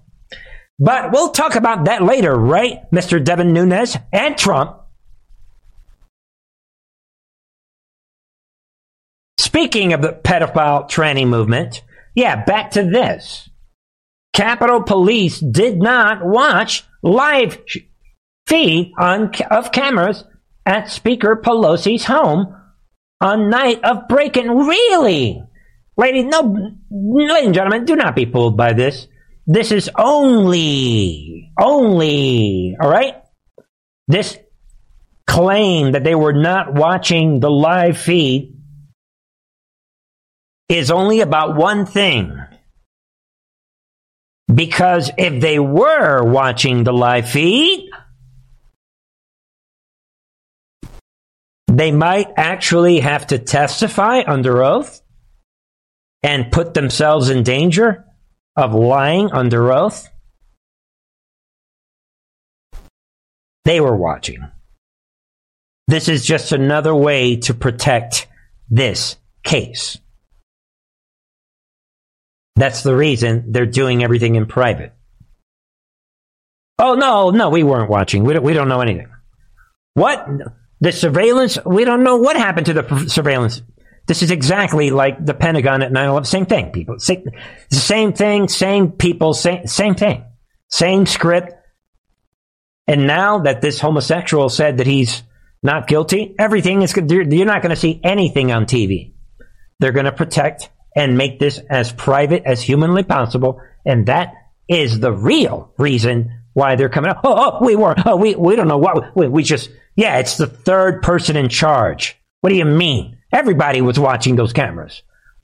[0.80, 3.24] But we'll talk about that later, right, Mr.
[3.24, 4.80] Devin Nunes and Trump?
[9.38, 11.84] Speaking of the pedophile tranny movement,
[12.16, 13.50] yeah, back to this.
[14.34, 17.62] Capitol Police did not watch live
[18.48, 20.24] feed on of cameras
[20.66, 22.56] at Speaker Pelosi's home
[23.22, 24.50] on night of break-in.
[24.50, 25.44] Really,
[25.98, 26.42] ladies, no,
[26.90, 29.08] ladies and gentlemen, do not be fooled by this.
[29.46, 33.16] This is only, only, all right.
[34.08, 34.38] This
[35.28, 38.56] claim that they were not watching the live feed
[40.70, 42.38] is only about one thing.
[44.48, 47.90] Because if they were watching the live feed,
[51.68, 55.02] they might actually have to testify under oath
[56.22, 58.06] and put themselves in danger
[58.56, 60.08] of lying under oath.
[63.66, 64.40] They were watching.
[65.88, 68.28] This is just another way to protect
[68.70, 69.98] this case.
[72.56, 74.94] That's the reason they're doing everything in private.
[76.78, 78.24] Oh, no, no, we weren't watching.
[78.24, 79.08] We don't, we don't know anything.
[79.94, 80.28] What?
[80.82, 81.58] The surveillance?
[81.66, 83.62] We don't know what happened to the surveillance.
[84.06, 86.26] This is exactly like the Pentagon at 9 11.
[86.26, 87.00] Same thing, people.
[87.00, 87.24] Same,
[87.72, 90.26] same thing, same people, same, same thing.
[90.70, 91.54] Same script.
[92.88, 95.24] And now that this homosexual said that he's
[95.62, 96.94] not guilty, everything is.
[96.96, 99.14] You're not going to see anything on TV.
[99.80, 103.62] They're going to protect and make this as private as humanly possible.
[103.86, 104.34] And that
[104.68, 107.22] is the real reason why they're coming up.
[107.24, 110.38] Oh, oh we were, oh, we, we don't know what, we, we just, yeah, it's
[110.38, 112.20] the third person in charge.
[112.42, 113.18] What do you mean?
[113.32, 115.02] Everybody was watching those cameras.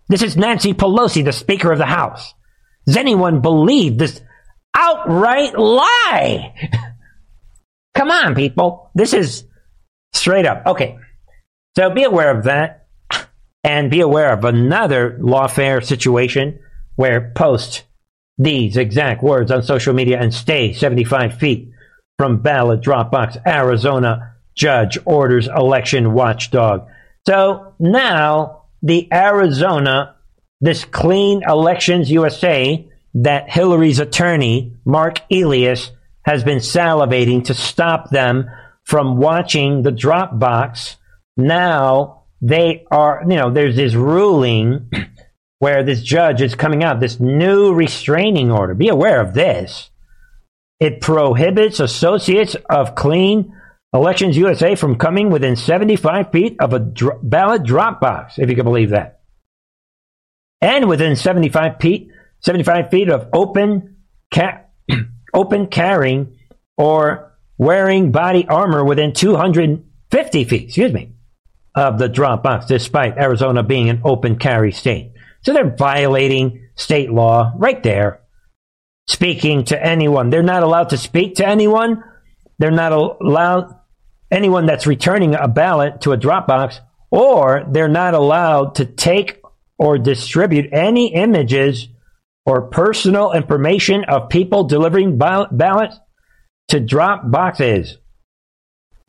[0.08, 2.34] This is Nancy Pelosi, the Speaker of the House.
[2.86, 4.22] Does anyone believe this
[4.76, 6.54] outright lie?
[7.95, 8.91] Come on, people.
[8.95, 9.45] This is
[10.14, 10.66] straight up.
[10.66, 10.97] Okay.
[11.76, 12.78] So be aware of that
[13.64, 16.60] and be aware of another lawfare situation
[16.95, 17.84] where post
[18.38, 21.72] these exact words on social media and stay 75 feet
[22.18, 23.38] from ballot drop box.
[23.45, 26.88] Arizona judge orders election watchdog.
[27.28, 30.16] So now the Arizona,
[30.62, 32.86] this Clean Elections USA,
[33.16, 35.91] that Hillary's attorney, Mark Elias,
[36.24, 38.49] has been salivating to stop them
[38.84, 40.97] from watching the drop box.
[41.38, 44.90] Now they are, you know, there's this ruling
[45.60, 48.74] where this judge is coming out, this new restraining order.
[48.74, 49.90] Be aware of this.
[50.80, 53.54] It prohibits associates of Clean
[53.94, 58.56] Elections USA from coming within 75 feet of a dr- ballot drop box, if you
[58.56, 59.22] can believe that.
[60.62, 62.10] And within 75 feet,
[62.42, 63.98] 75 feet of open,
[64.34, 64.62] ca-
[65.34, 66.38] open carrying
[66.78, 71.14] or wearing body armor within 250 feet, excuse me,
[71.76, 75.13] of the drop box, despite Arizona being an open carry state.
[75.41, 78.22] So they're violating state law right there.
[79.07, 80.30] Speaking to anyone.
[80.30, 82.03] They're not allowed to speak to anyone.
[82.59, 83.76] They're not allowed
[84.30, 89.41] anyone that's returning a ballot to a drop box, or they're not allowed to take
[89.78, 91.88] or distribute any images
[92.45, 95.97] or personal information of people delivering ballots
[96.67, 97.97] to drop boxes.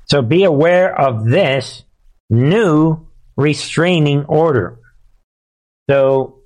[0.08, 1.84] So be aware of this
[2.30, 3.06] new
[3.36, 4.78] restraining order.
[5.90, 6.42] So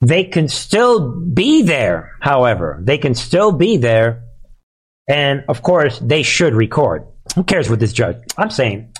[0.00, 2.78] they can still be there, however.
[2.82, 4.26] They can still be there
[5.08, 7.06] and of course, they should record.
[7.34, 8.16] Who cares what this judge?
[8.36, 8.92] I'm saying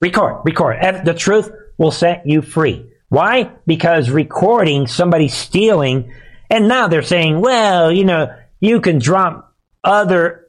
[0.00, 1.04] record, record.
[1.04, 2.86] The truth will set you free.
[3.08, 3.50] Why?
[3.66, 6.12] Because recording somebody stealing,
[6.48, 10.46] and now they're saying, well, you know, you can drop other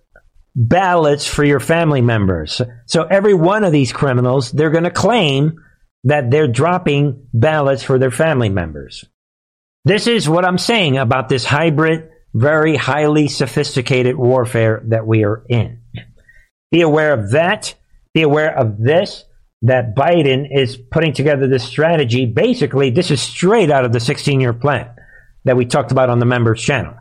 [0.56, 2.62] ballots for your family members.
[2.86, 5.64] So every one of these criminals, they're going to claim
[6.04, 9.06] that they're dropping ballots for their family members.
[9.86, 15.43] This is what I'm saying about this hybrid very highly sophisticated warfare that we are
[15.49, 15.82] in.
[16.72, 17.76] Be aware of that.
[18.14, 19.26] Be aware of this
[19.64, 22.26] that Biden is putting together this strategy.
[22.26, 24.89] Basically, this is straight out of the 16 year plan
[25.43, 26.95] that we talked about on the members channel,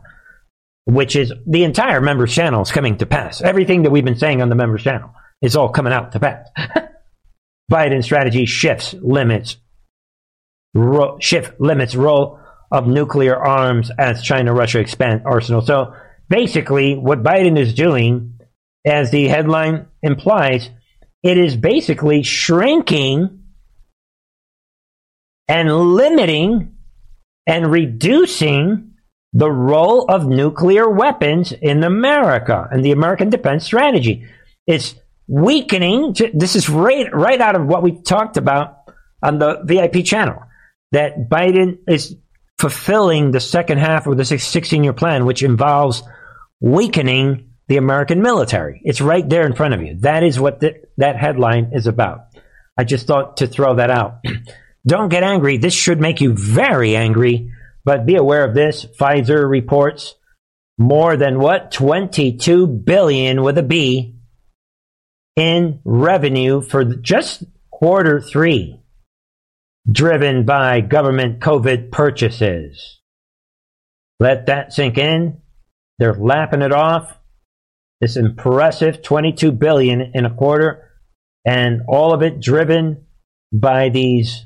[0.85, 3.41] which is the entire members channel is coming to pass.
[3.41, 6.47] Everything that we've been saying on the members channel is all coming out to pass.
[7.71, 9.57] Biden strategy shifts limits,
[10.73, 12.39] ro- shift limits role
[12.71, 15.61] of nuclear arms as China Russia expand arsenal.
[15.61, 15.93] So
[16.29, 18.39] basically, what Biden is doing,
[18.85, 20.69] as the headline implies,
[21.23, 23.43] it is basically shrinking
[25.47, 26.75] and limiting
[27.45, 28.90] and reducing
[29.33, 34.27] the role of nuclear weapons in America and the American defense strategy.
[34.67, 34.95] It's
[35.27, 36.15] weakening.
[36.33, 38.77] This is right, right out of what we talked about
[39.23, 40.43] on the VIP channel
[40.91, 42.15] that Biden is
[42.59, 46.03] fulfilling the second half of the 16 year plan, which involves
[46.59, 48.81] weakening the American military.
[48.83, 49.95] It's right there in front of you.
[49.99, 52.27] That is what the, that headline is about.
[52.77, 54.19] I just thought to throw that out.
[54.85, 55.57] Don't get angry.
[55.57, 57.51] This should make you very angry,
[57.83, 58.85] but be aware of this.
[58.85, 60.15] Pfizer reports
[60.77, 61.71] more than what?
[61.71, 64.15] 22 billion with a B
[65.35, 68.77] in revenue for just quarter three.
[69.91, 72.99] driven by government COVID purchases.
[74.19, 75.41] Let that sink in.
[75.97, 77.17] They're lapping it off.
[77.99, 80.89] This impressive 22 billion in a quarter
[81.45, 83.05] and all of it driven
[83.51, 84.45] by these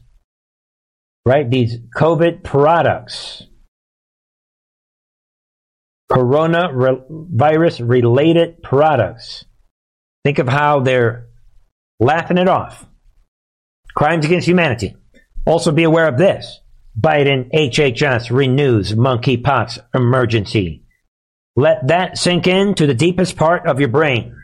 [1.26, 3.43] right these COVID products.
[6.11, 9.45] Coronavirus related products.
[10.23, 11.28] Think of how they're
[11.99, 12.86] laughing it off.
[13.95, 14.95] Crimes against humanity.
[15.45, 16.61] Also be aware of this.
[16.99, 20.84] Biden HHS renews monkeypox emergency.
[21.55, 24.36] Let that sink into the deepest part of your brain.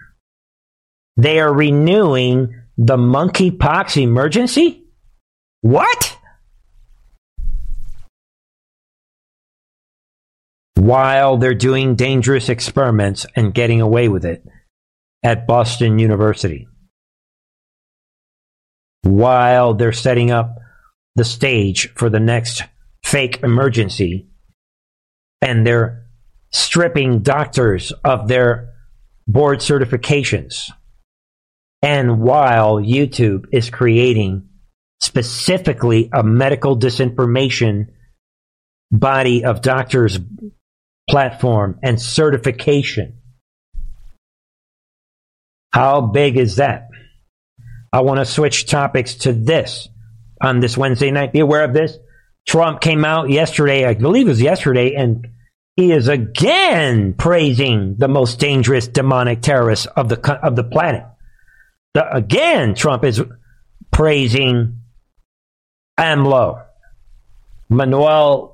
[1.17, 4.85] They are renewing the monkeypox emergency?
[5.61, 6.17] What?
[10.81, 14.43] While they're doing dangerous experiments and getting away with it
[15.21, 16.67] at Boston University.
[19.03, 20.57] While they're setting up
[21.15, 22.63] the stage for the next
[23.05, 24.27] fake emergency
[25.39, 26.07] and they're
[26.51, 28.73] stripping doctors of their
[29.27, 30.71] board certifications.
[31.83, 34.49] And while YouTube is creating
[34.99, 37.89] specifically a medical disinformation
[38.91, 40.17] body of doctors
[41.09, 43.17] platform and certification.
[45.73, 46.89] How big is that?
[47.93, 49.89] I want to switch topics to this
[50.41, 51.33] on this Wednesday night.
[51.33, 51.97] Be aware of this.
[52.47, 55.27] Trump came out yesterday, I believe it was yesterday, and
[55.75, 61.05] he is again praising the most dangerous demonic terrorists of the of the planet.
[61.93, 63.21] The, again, Trump is
[63.91, 64.81] praising
[65.99, 66.63] AMLO,
[67.69, 68.50] Manuel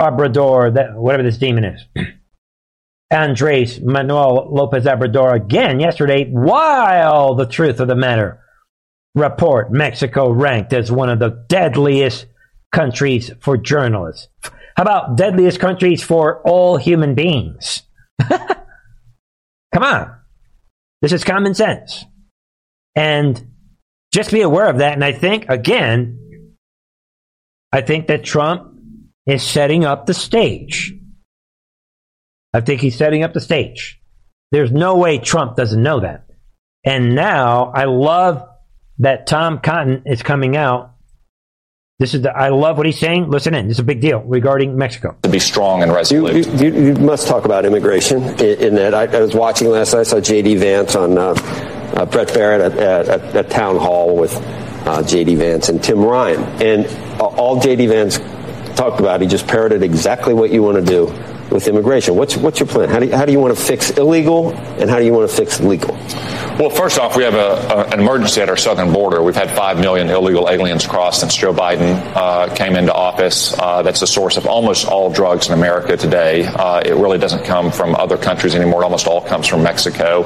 [0.00, 1.84] Obrador, that whatever this demon is.
[3.12, 8.40] Andres Manuel Lopez Obrador again yesterday, while the truth of the matter
[9.14, 12.26] report Mexico ranked as one of the deadliest
[12.72, 14.28] countries for journalists.
[14.76, 17.82] How about deadliest countries for all human beings?
[19.72, 20.16] Come on.
[21.02, 22.04] This is common sense.
[22.94, 23.50] And
[24.12, 24.92] just be aware of that.
[24.94, 26.56] And I think, again,
[27.72, 28.69] I think that Trump
[29.26, 30.94] is setting up the stage.
[32.52, 34.00] I think he's setting up the stage.
[34.50, 36.26] There's no way Trump doesn't know that.
[36.84, 38.48] And now I love
[38.98, 40.94] that Tom Cotton is coming out.
[41.98, 43.30] This is the, I love what he's saying.
[43.30, 43.68] Listen in.
[43.68, 45.16] This is a big deal regarding Mexico.
[45.22, 46.46] To be strong and resolute.
[46.46, 48.94] You, you, you must talk about immigration in, in that.
[48.94, 50.00] I, I, was watching last night.
[50.00, 50.56] I saw J.D.
[50.56, 51.34] Vance on uh,
[51.94, 54.34] uh, Bret Baier at, at, at, at, town hall with
[54.86, 55.34] uh, J.D.
[55.34, 57.86] Vance and Tim Ryan, and all J.D.
[57.86, 58.18] Vance
[58.80, 61.06] talked about, he just parroted exactly what you want to do
[61.50, 62.14] with immigration.
[62.16, 62.88] What's what's your plan?
[62.88, 65.30] How do you, how do you want to fix illegal, and how do you want
[65.30, 65.96] to fix legal?
[66.60, 69.22] Well, first off, we have a, a, an emergency at our southern border.
[69.22, 73.54] We've had five million illegal aliens cross since Joe Biden uh, came into office.
[73.58, 76.44] Uh, that's the source of almost all drugs in America today.
[76.44, 78.82] Uh, it really doesn't come from other countries anymore.
[78.82, 80.20] It almost all comes from Mexico.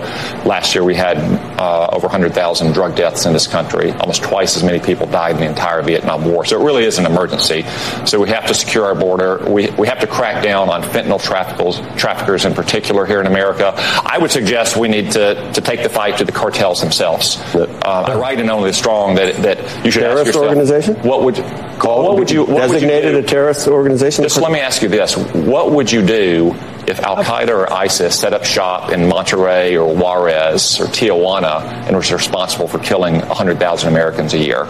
[0.45, 1.18] Last year, we had
[1.61, 3.93] uh, over 100,000 drug deaths in this country.
[3.93, 6.45] Almost twice as many people died in the entire Vietnam War.
[6.45, 7.62] So it really is an emergency.
[8.07, 9.39] So we have to secure our border.
[9.49, 13.73] We we have to crack down on fentanyl traffickers, traffickers in particular here in America.
[13.77, 17.39] I would suggest we need to to take the fight to the cartels themselves.
[17.55, 20.95] Uh, I write in Only the Strong that that you should terrorist ask yourself, organization.
[20.97, 21.37] What would
[21.79, 24.25] call what would you what designated would you a terrorist organization?
[24.25, 26.55] Just let me ask you this: What would you do
[26.87, 31.97] if Al Qaeda or ISIS set up shop in Monterrey or Juarez or Tijuana and
[31.97, 34.67] was responsible for killing 100,000 Americans a year?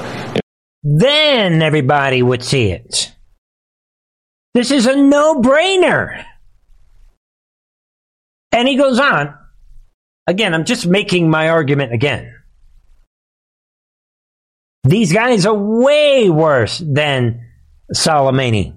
[0.83, 3.13] Then everybody would see it.
[4.53, 6.25] This is a no-brainer.
[8.55, 9.35] And he goes on.
[10.29, 12.33] Again, I'm just making my argument again.
[14.85, 17.47] These guys are way worse than
[17.93, 18.77] Soleimani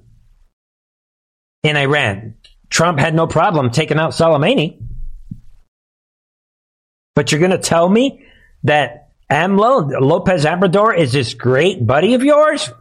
[1.64, 2.36] in Iran.
[2.70, 4.82] Trump had no problem taking out Soleimani.
[7.16, 8.26] But you're going to tell me
[8.64, 12.72] that AMLO, Lopez Obrador, is this great buddy of yours?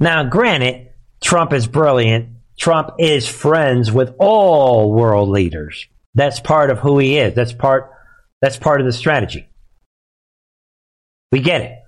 [0.00, 2.39] Now, granted, Trump is brilliant.
[2.60, 5.88] Trump is friends with all world leaders.
[6.14, 7.34] That's part of who he is.
[7.34, 7.90] That's part
[8.42, 9.48] that's part of the strategy.
[11.32, 11.78] We get it.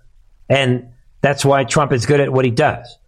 [0.49, 2.99] And that's why Trump is good at what he does.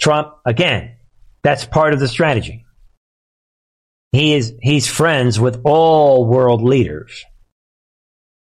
[0.00, 0.96] Trump, again,
[1.42, 2.64] that's part of the strategy.
[4.12, 7.24] He is he's friends with all world leaders.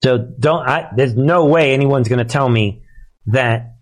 [0.03, 2.83] So don't I, there's no way anyone's going to tell me
[3.27, 3.75] that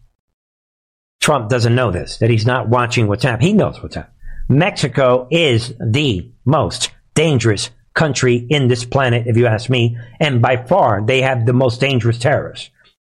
[1.21, 3.49] Trump doesn't know this, that he's not watching what's happening.
[3.49, 4.16] He knows what's happening.
[4.49, 9.97] Mexico is the most dangerous country in this planet, if you ask me.
[10.19, 12.69] And by far, they have the most dangerous terrorists.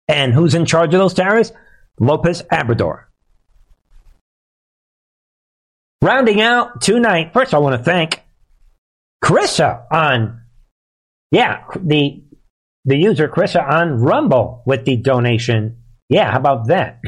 [0.07, 1.55] And who's in charge of those terrorists?
[1.99, 3.05] Lopez Obrador.
[6.01, 8.21] Rounding out tonight, first I want to thank
[9.23, 10.41] Carissa on,
[11.31, 12.21] yeah, the
[12.88, 15.77] the user Carissa on Rumble with the donation.
[16.07, 17.01] Yeah, how about that?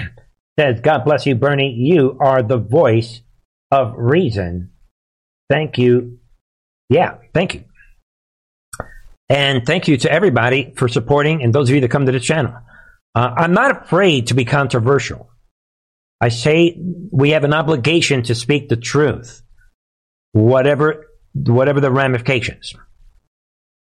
[0.59, 1.73] Says, God bless you, Bernie.
[1.73, 3.21] You are the voice
[3.71, 4.71] of reason.
[5.49, 6.19] Thank you.
[6.89, 7.63] Yeah, thank you.
[9.29, 12.19] And thank you to everybody for supporting and those of you that come to the
[12.19, 12.55] channel.
[13.13, 15.29] Uh, I'm not afraid to be controversial.
[16.21, 16.79] I say
[17.11, 19.41] we have an obligation to speak the truth,
[20.31, 22.73] whatever, whatever the ramifications.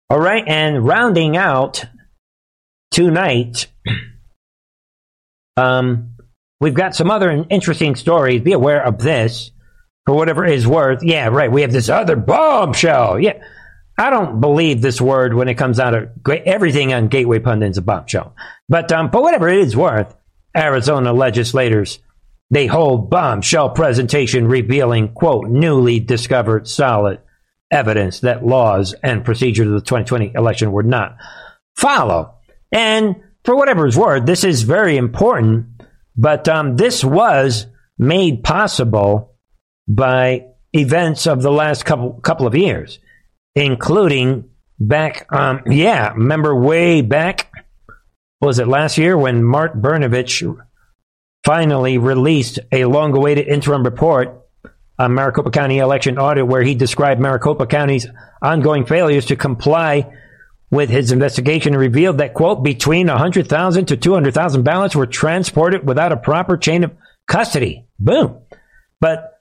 [0.09, 1.85] All right, and rounding out
[2.91, 3.67] tonight,
[5.57, 6.15] um,
[6.61, 8.41] we've got some other interesting stories.
[8.41, 9.51] Be aware of this
[10.05, 11.03] for whatever is worth.
[11.03, 11.51] Yeah, right.
[11.51, 13.19] We have this other bombshell.
[13.19, 13.41] Yeah.
[13.97, 17.77] I don't believe this word when it comes out of everything on Gateway Pundit is
[17.77, 18.35] a bombshell.
[18.67, 20.15] But um, but whatever it is worth,
[20.57, 21.99] Arizona legislators
[22.53, 27.19] they hold bombshell presentation revealing quote newly discovered solid
[27.71, 31.17] evidence that laws and procedures of the 2020 election were not
[31.75, 32.31] followed.
[32.71, 35.65] And for whatever it's worth, this is very important.
[36.15, 37.65] But um, this was
[37.97, 39.32] made possible
[39.87, 42.99] by events of the last couple couple of years
[43.55, 47.51] including back, um, yeah, remember way back,
[48.41, 50.57] was it last year when Mark Brnovich
[51.45, 54.41] finally released a long awaited interim report
[54.97, 58.07] on Maricopa County election audit where he described Maricopa County's
[58.41, 60.11] ongoing failures to comply
[60.71, 66.17] with his investigation revealed that, quote, between 100,000 to 200,000 ballots were transported without a
[66.17, 66.91] proper chain of
[67.27, 67.85] custody.
[67.99, 68.39] Boom.
[68.99, 69.32] But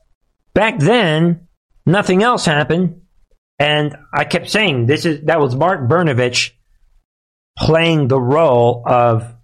[0.55, 1.49] back then,
[1.87, 3.03] nothing else happened.
[3.59, 6.51] And I kept saying this is that was Mark Brnovich
[7.57, 9.35] playing the role of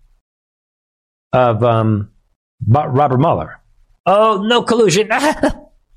[1.33, 2.11] of um,
[2.67, 3.61] Robert Mueller.
[4.07, 5.11] Oh, no collusion.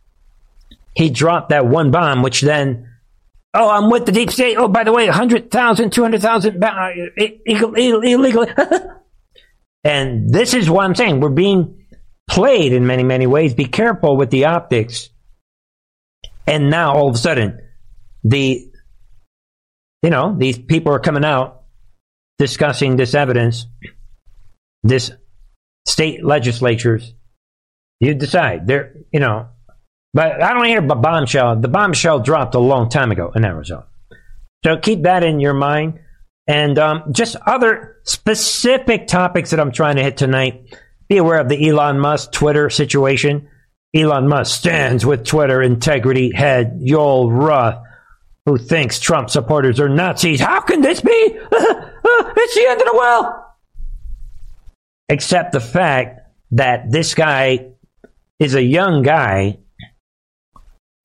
[0.96, 2.90] he dropped that one bomb, which then,
[3.54, 4.58] oh, I'm with the deep state.
[4.58, 6.90] Oh, by the way, 100,000, 200,000 uh,
[7.78, 8.46] illegal.
[9.84, 11.22] and this is what I'm saying.
[11.22, 11.81] We're being
[12.32, 13.54] played in many, many ways.
[13.54, 15.10] Be careful with the optics.
[16.48, 17.60] And now all of a sudden,
[18.24, 18.68] the
[20.02, 21.64] you know these people are coming out
[22.40, 23.68] discussing this evidence
[24.84, 25.12] this
[25.88, 27.14] state legislatures.
[28.00, 28.66] You decide.
[28.66, 29.50] They're you know
[30.14, 31.60] but i don't hear a bombshell.
[31.60, 33.86] The bombshell dropped a long time ago in arizona.
[34.64, 36.00] So keep that in your mind.
[36.48, 40.76] And um, just other specific topics that i'm trying to hit tonight
[41.12, 43.48] be aware of the elon musk twitter situation
[43.94, 47.84] elon musk stands with twitter integrity head joel roth
[48.46, 50.40] who thinks Trump supporters are Nazis.
[50.40, 51.12] How can this be?
[51.12, 53.26] it's the end of the world.
[55.10, 57.72] Except the fact that this guy
[58.40, 59.60] is a young guy.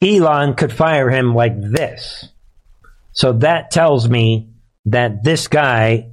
[0.02, 2.28] Elon could fire him like this.
[3.12, 4.50] So that tells me
[4.86, 6.10] that this guy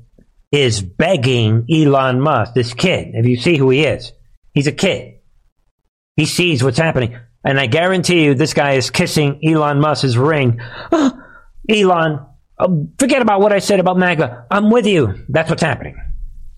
[0.54, 3.10] is begging Elon Musk, this kid.
[3.16, 4.14] If you see who he is,
[4.54, 5.16] he's a kid.
[6.16, 7.18] He sees what's happening.
[7.44, 10.62] And I guarantee you, this guy is kissing Elon Musk's ring.
[10.92, 11.20] Oh,
[11.70, 12.26] Elon,
[12.60, 14.46] oh, forget about what I said about MAGA.
[14.52, 15.26] I'm with you.
[15.28, 15.98] That's what's happening.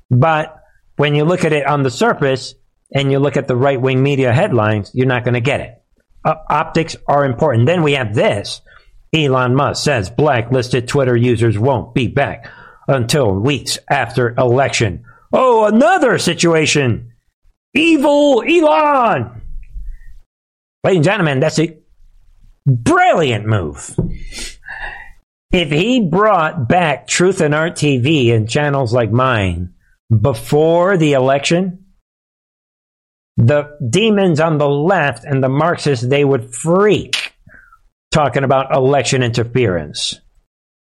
[0.10, 0.54] But
[0.98, 2.54] when you look at it on the surface
[2.94, 5.82] and you look at the right wing media headlines, you're not going to get it.
[6.26, 7.66] Uh, optics are important.
[7.66, 8.62] Then we have this.
[9.14, 12.52] Elon Musk says blacklisted Twitter users won't be back
[12.88, 15.04] until weeks after election.
[15.34, 17.14] Oh, another situation.
[17.74, 19.42] Evil Elon.
[20.84, 21.78] Ladies and gentlemen, that's a
[22.66, 23.96] brilliant move.
[25.52, 29.74] If he brought back Truth and Art TV and channels like mine
[30.10, 31.86] before the election,
[33.38, 37.34] the demons on the left and the Marxists, they would freak
[38.12, 40.20] talking about election interference.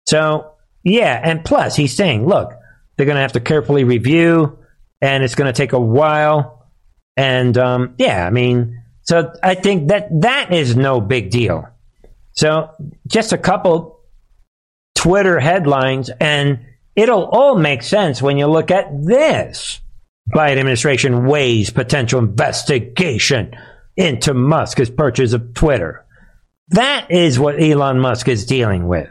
[0.06, 0.52] So,
[0.82, 2.52] yeah, and plus he's saying, look,
[2.96, 4.58] they're going to have to carefully review
[5.00, 6.70] and it's going to take a while.
[7.16, 11.68] And, um, yeah, I mean, so I think that that is no big deal.
[12.32, 12.70] So
[13.06, 14.00] just a couple
[14.94, 19.80] Twitter headlines, and it'll all make sense when you look at this.
[20.32, 23.56] Biden administration weighs potential investigation
[23.96, 26.04] into Musk's purchase of Twitter.
[26.68, 29.08] That is what Elon Musk is dealing with.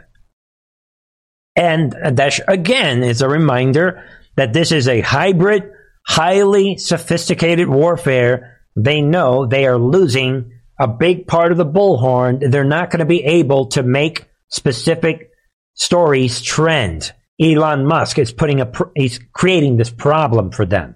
[1.58, 4.04] And that, again, is a reminder
[4.36, 5.70] that this is a hybrid,
[6.06, 12.50] highly sophisticated warfare they know they are losing a big part of the bullhorn.
[12.50, 15.30] They're not going to be able to make specific
[15.74, 17.12] stories trend.
[17.40, 20.94] Elon Musk is putting a, he's creating this problem for them.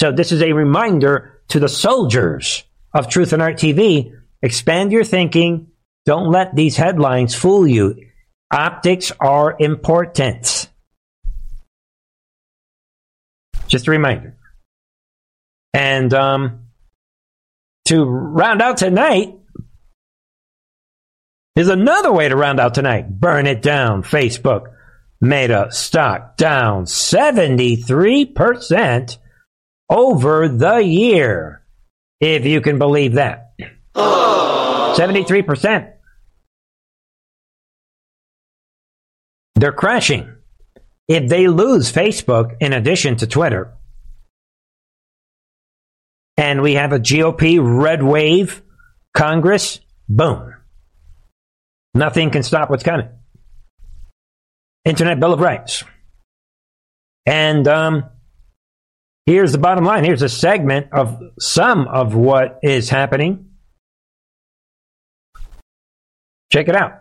[0.00, 4.12] So this is a reminder to the soldiers of Truth and Art TV.
[4.42, 5.68] Expand your thinking.
[6.04, 8.07] Don't let these headlines fool you.
[8.50, 10.70] Optics are important.
[13.66, 14.36] Just a reminder.
[15.74, 16.68] And um,
[17.86, 19.38] to round out tonight,
[21.58, 23.10] is another way to round out tonight.
[23.10, 24.04] Burn it down.
[24.04, 24.66] Facebook.
[25.20, 29.18] made a stock down 73%
[29.90, 31.64] over the year.
[32.20, 33.54] If you can believe that.
[33.96, 35.92] 73%.
[39.58, 40.34] They're crashing.
[41.08, 43.74] If they lose Facebook in addition to Twitter,
[46.36, 48.62] and we have a GOP red wave
[49.14, 50.54] Congress, boom.
[51.94, 53.08] Nothing can stop what's coming.
[54.84, 55.82] Internet Bill of Rights.
[57.26, 58.04] And um,
[59.26, 60.04] here's the bottom line.
[60.04, 63.48] Here's a segment of some of what is happening.
[66.52, 67.00] Check it out.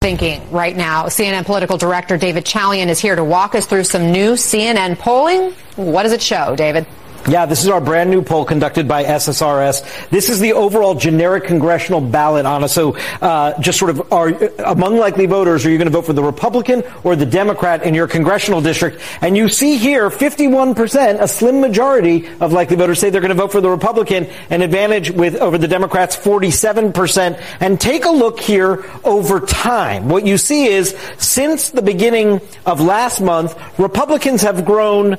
[0.00, 1.06] Thinking right now.
[1.06, 5.50] CNN political director David Chalian is here to walk us through some new CNN polling.
[5.74, 6.86] What does it show, David?
[7.28, 10.08] Yeah, this is our brand new poll conducted by SSRS.
[10.08, 12.70] This is the overall generic congressional ballot, Anna.
[12.70, 14.28] So, uh, just sort of are
[14.64, 17.92] among likely voters, are you going to vote for the Republican or the Democrat in
[17.92, 19.02] your congressional district?
[19.20, 23.34] And you see here, 51%, a slim majority of likely voters say they're going to
[23.34, 27.44] vote for the Republican, an advantage with over the Democrats, 47%.
[27.60, 30.08] And take a look here over time.
[30.08, 35.18] What you see is since the beginning of last month, Republicans have grown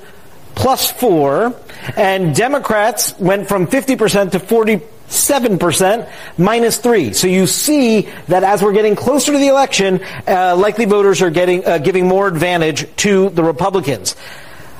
[0.59, 1.55] plus four,
[1.95, 7.13] and Democrats went from 50% to 47% minus three.
[7.13, 11.29] So you see that as we're getting closer to the election, uh, likely voters are
[11.29, 14.17] getting uh, giving more advantage to the Republicans.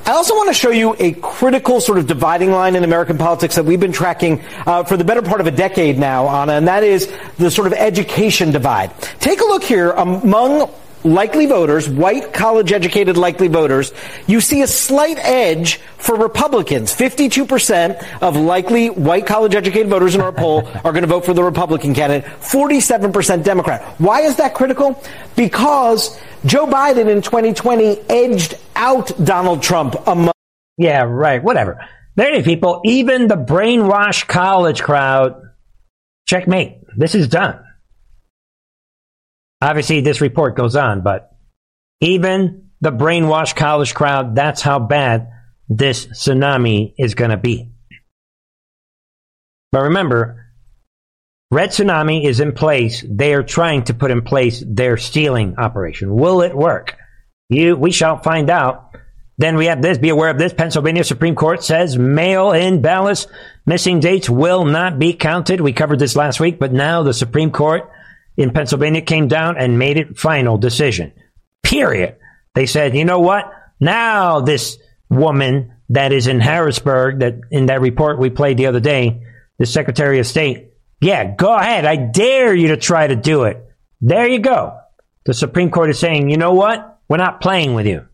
[0.05, 3.55] I also want to show you a critical sort of dividing line in American politics
[3.55, 6.67] that we've been tracking uh, for the better part of a decade now, Anna, and
[6.67, 8.91] that is the sort of education divide.
[9.19, 10.69] Take a look here among
[11.03, 13.93] likely voters, white college educated likely voters,
[14.27, 16.93] you see a slight edge for Republicans.
[16.93, 21.33] 52% of likely white college educated voters in our poll are going to vote for
[21.33, 23.81] the Republican candidate, 47% Democrat.
[23.99, 25.01] Why is that critical?
[25.35, 30.33] Because Joe Biden in 2020 edged out Donald Trump among.
[30.77, 31.43] Yeah, right.
[31.43, 31.85] Whatever.
[32.15, 35.41] Many people, even the brainwashed college crowd,
[36.27, 36.77] checkmate.
[36.97, 37.63] This is done.
[39.61, 41.35] Obviously, this report goes on, but
[41.99, 45.29] even the brainwashed college crowd, that's how bad
[45.67, 47.69] this tsunami is going to be.
[49.71, 50.45] But remember,
[51.51, 53.03] Red Tsunami is in place.
[53.07, 56.15] They are trying to put in place their stealing operation.
[56.15, 56.95] Will it work?
[57.49, 58.95] You, we shall find out.
[59.37, 59.97] Then we have this.
[59.97, 60.53] Be aware of this.
[60.53, 63.25] Pennsylvania Supreme Court says mail-in ballots,
[63.65, 65.61] missing dates will not be counted.
[65.61, 67.89] We covered this last week, but now the Supreme Court
[68.39, 71.11] in Pennsylvania came down and made it final decision.
[71.61, 72.15] Period.
[72.55, 73.51] They said, you know what?
[73.81, 74.77] Now this
[75.09, 79.23] woman that is in Harrisburg, that in that report we played the other day,
[79.57, 80.71] the Secretary of State,
[81.01, 81.83] yeah, go ahead.
[81.83, 83.61] I dare you to try to do it.
[83.99, 84.77] There you go.
[85.25, 87.01] The Supreme Court is saying, you know what?
[87.09, 88.07] We're not playing with you.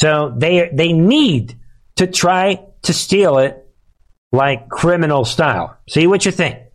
[0.00, 1.58] So they they need
[1.96, 3.66] to try to steal it
[4.32, 5.76] like criminal style.
[5.90, 6.67] See what you think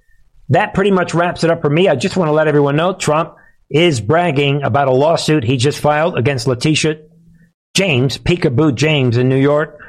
[0.50, 1.88] that pretty much wraps it up for me.
[1.88, 3.36] I just want to let everyone know Trump
[3.70, 7.02] is bragging about a lawsuit he just filed against Letitia
[7.76, 9.80] James, Peekaboo James in New York.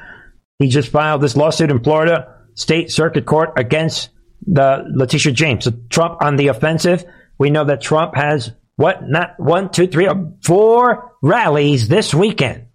[0.59, 4.11] He just filed this lawsuit in Florida State Circuit Court against
[4.47, 5.65] the Letitia James.
[5.65, 7.05] So Trump on the offensive.
[7.39, 9.01] We know that Trump has what?
[9.07, 12.67] Not one, two, three, uh, four rallies this weekend.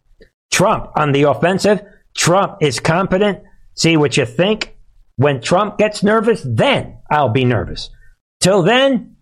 [0.51, 1.81] Trump on the offensive.
[2.15, 3.39] Trump is competent.
[3.75, 4.77] See what you think.
[5.19, 7.89] When Trump gets nervous, then I'll be nervous.
[8.39, 9.17] Till then,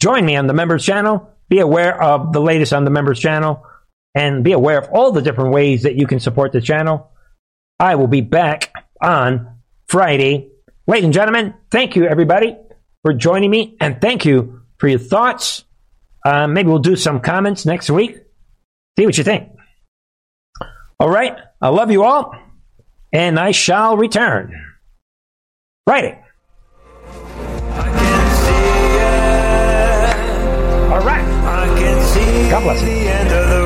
[0.00, 1.30] join me on the members channel.
[1.50, 3.62] Be aware of the latest on the members channel
[4.14, 7.10] and be aware of all the different ways that you can support the channel.
[7.78, 8.72] I will be back
[9.02, 9.58] on
[9.88, 10.52] Friday.
[10.86, 12.56] Ladies and gentlemen, thank you everybody
[13.02, 15.64] for joining me and thank you for your thoughts.
[16.24, 18.16] Uh, maybe we'll do some comments next week.
[18.98, 19.50] See what you think.
[20.98, 21.36] All right.
[21.60, 22.34] I love you all
[23.12, 24.65] and I shall return.
[25.88, 26.16] Writing.
[30.90, 31.24] All right.
[32.50, 33.65] God bless you.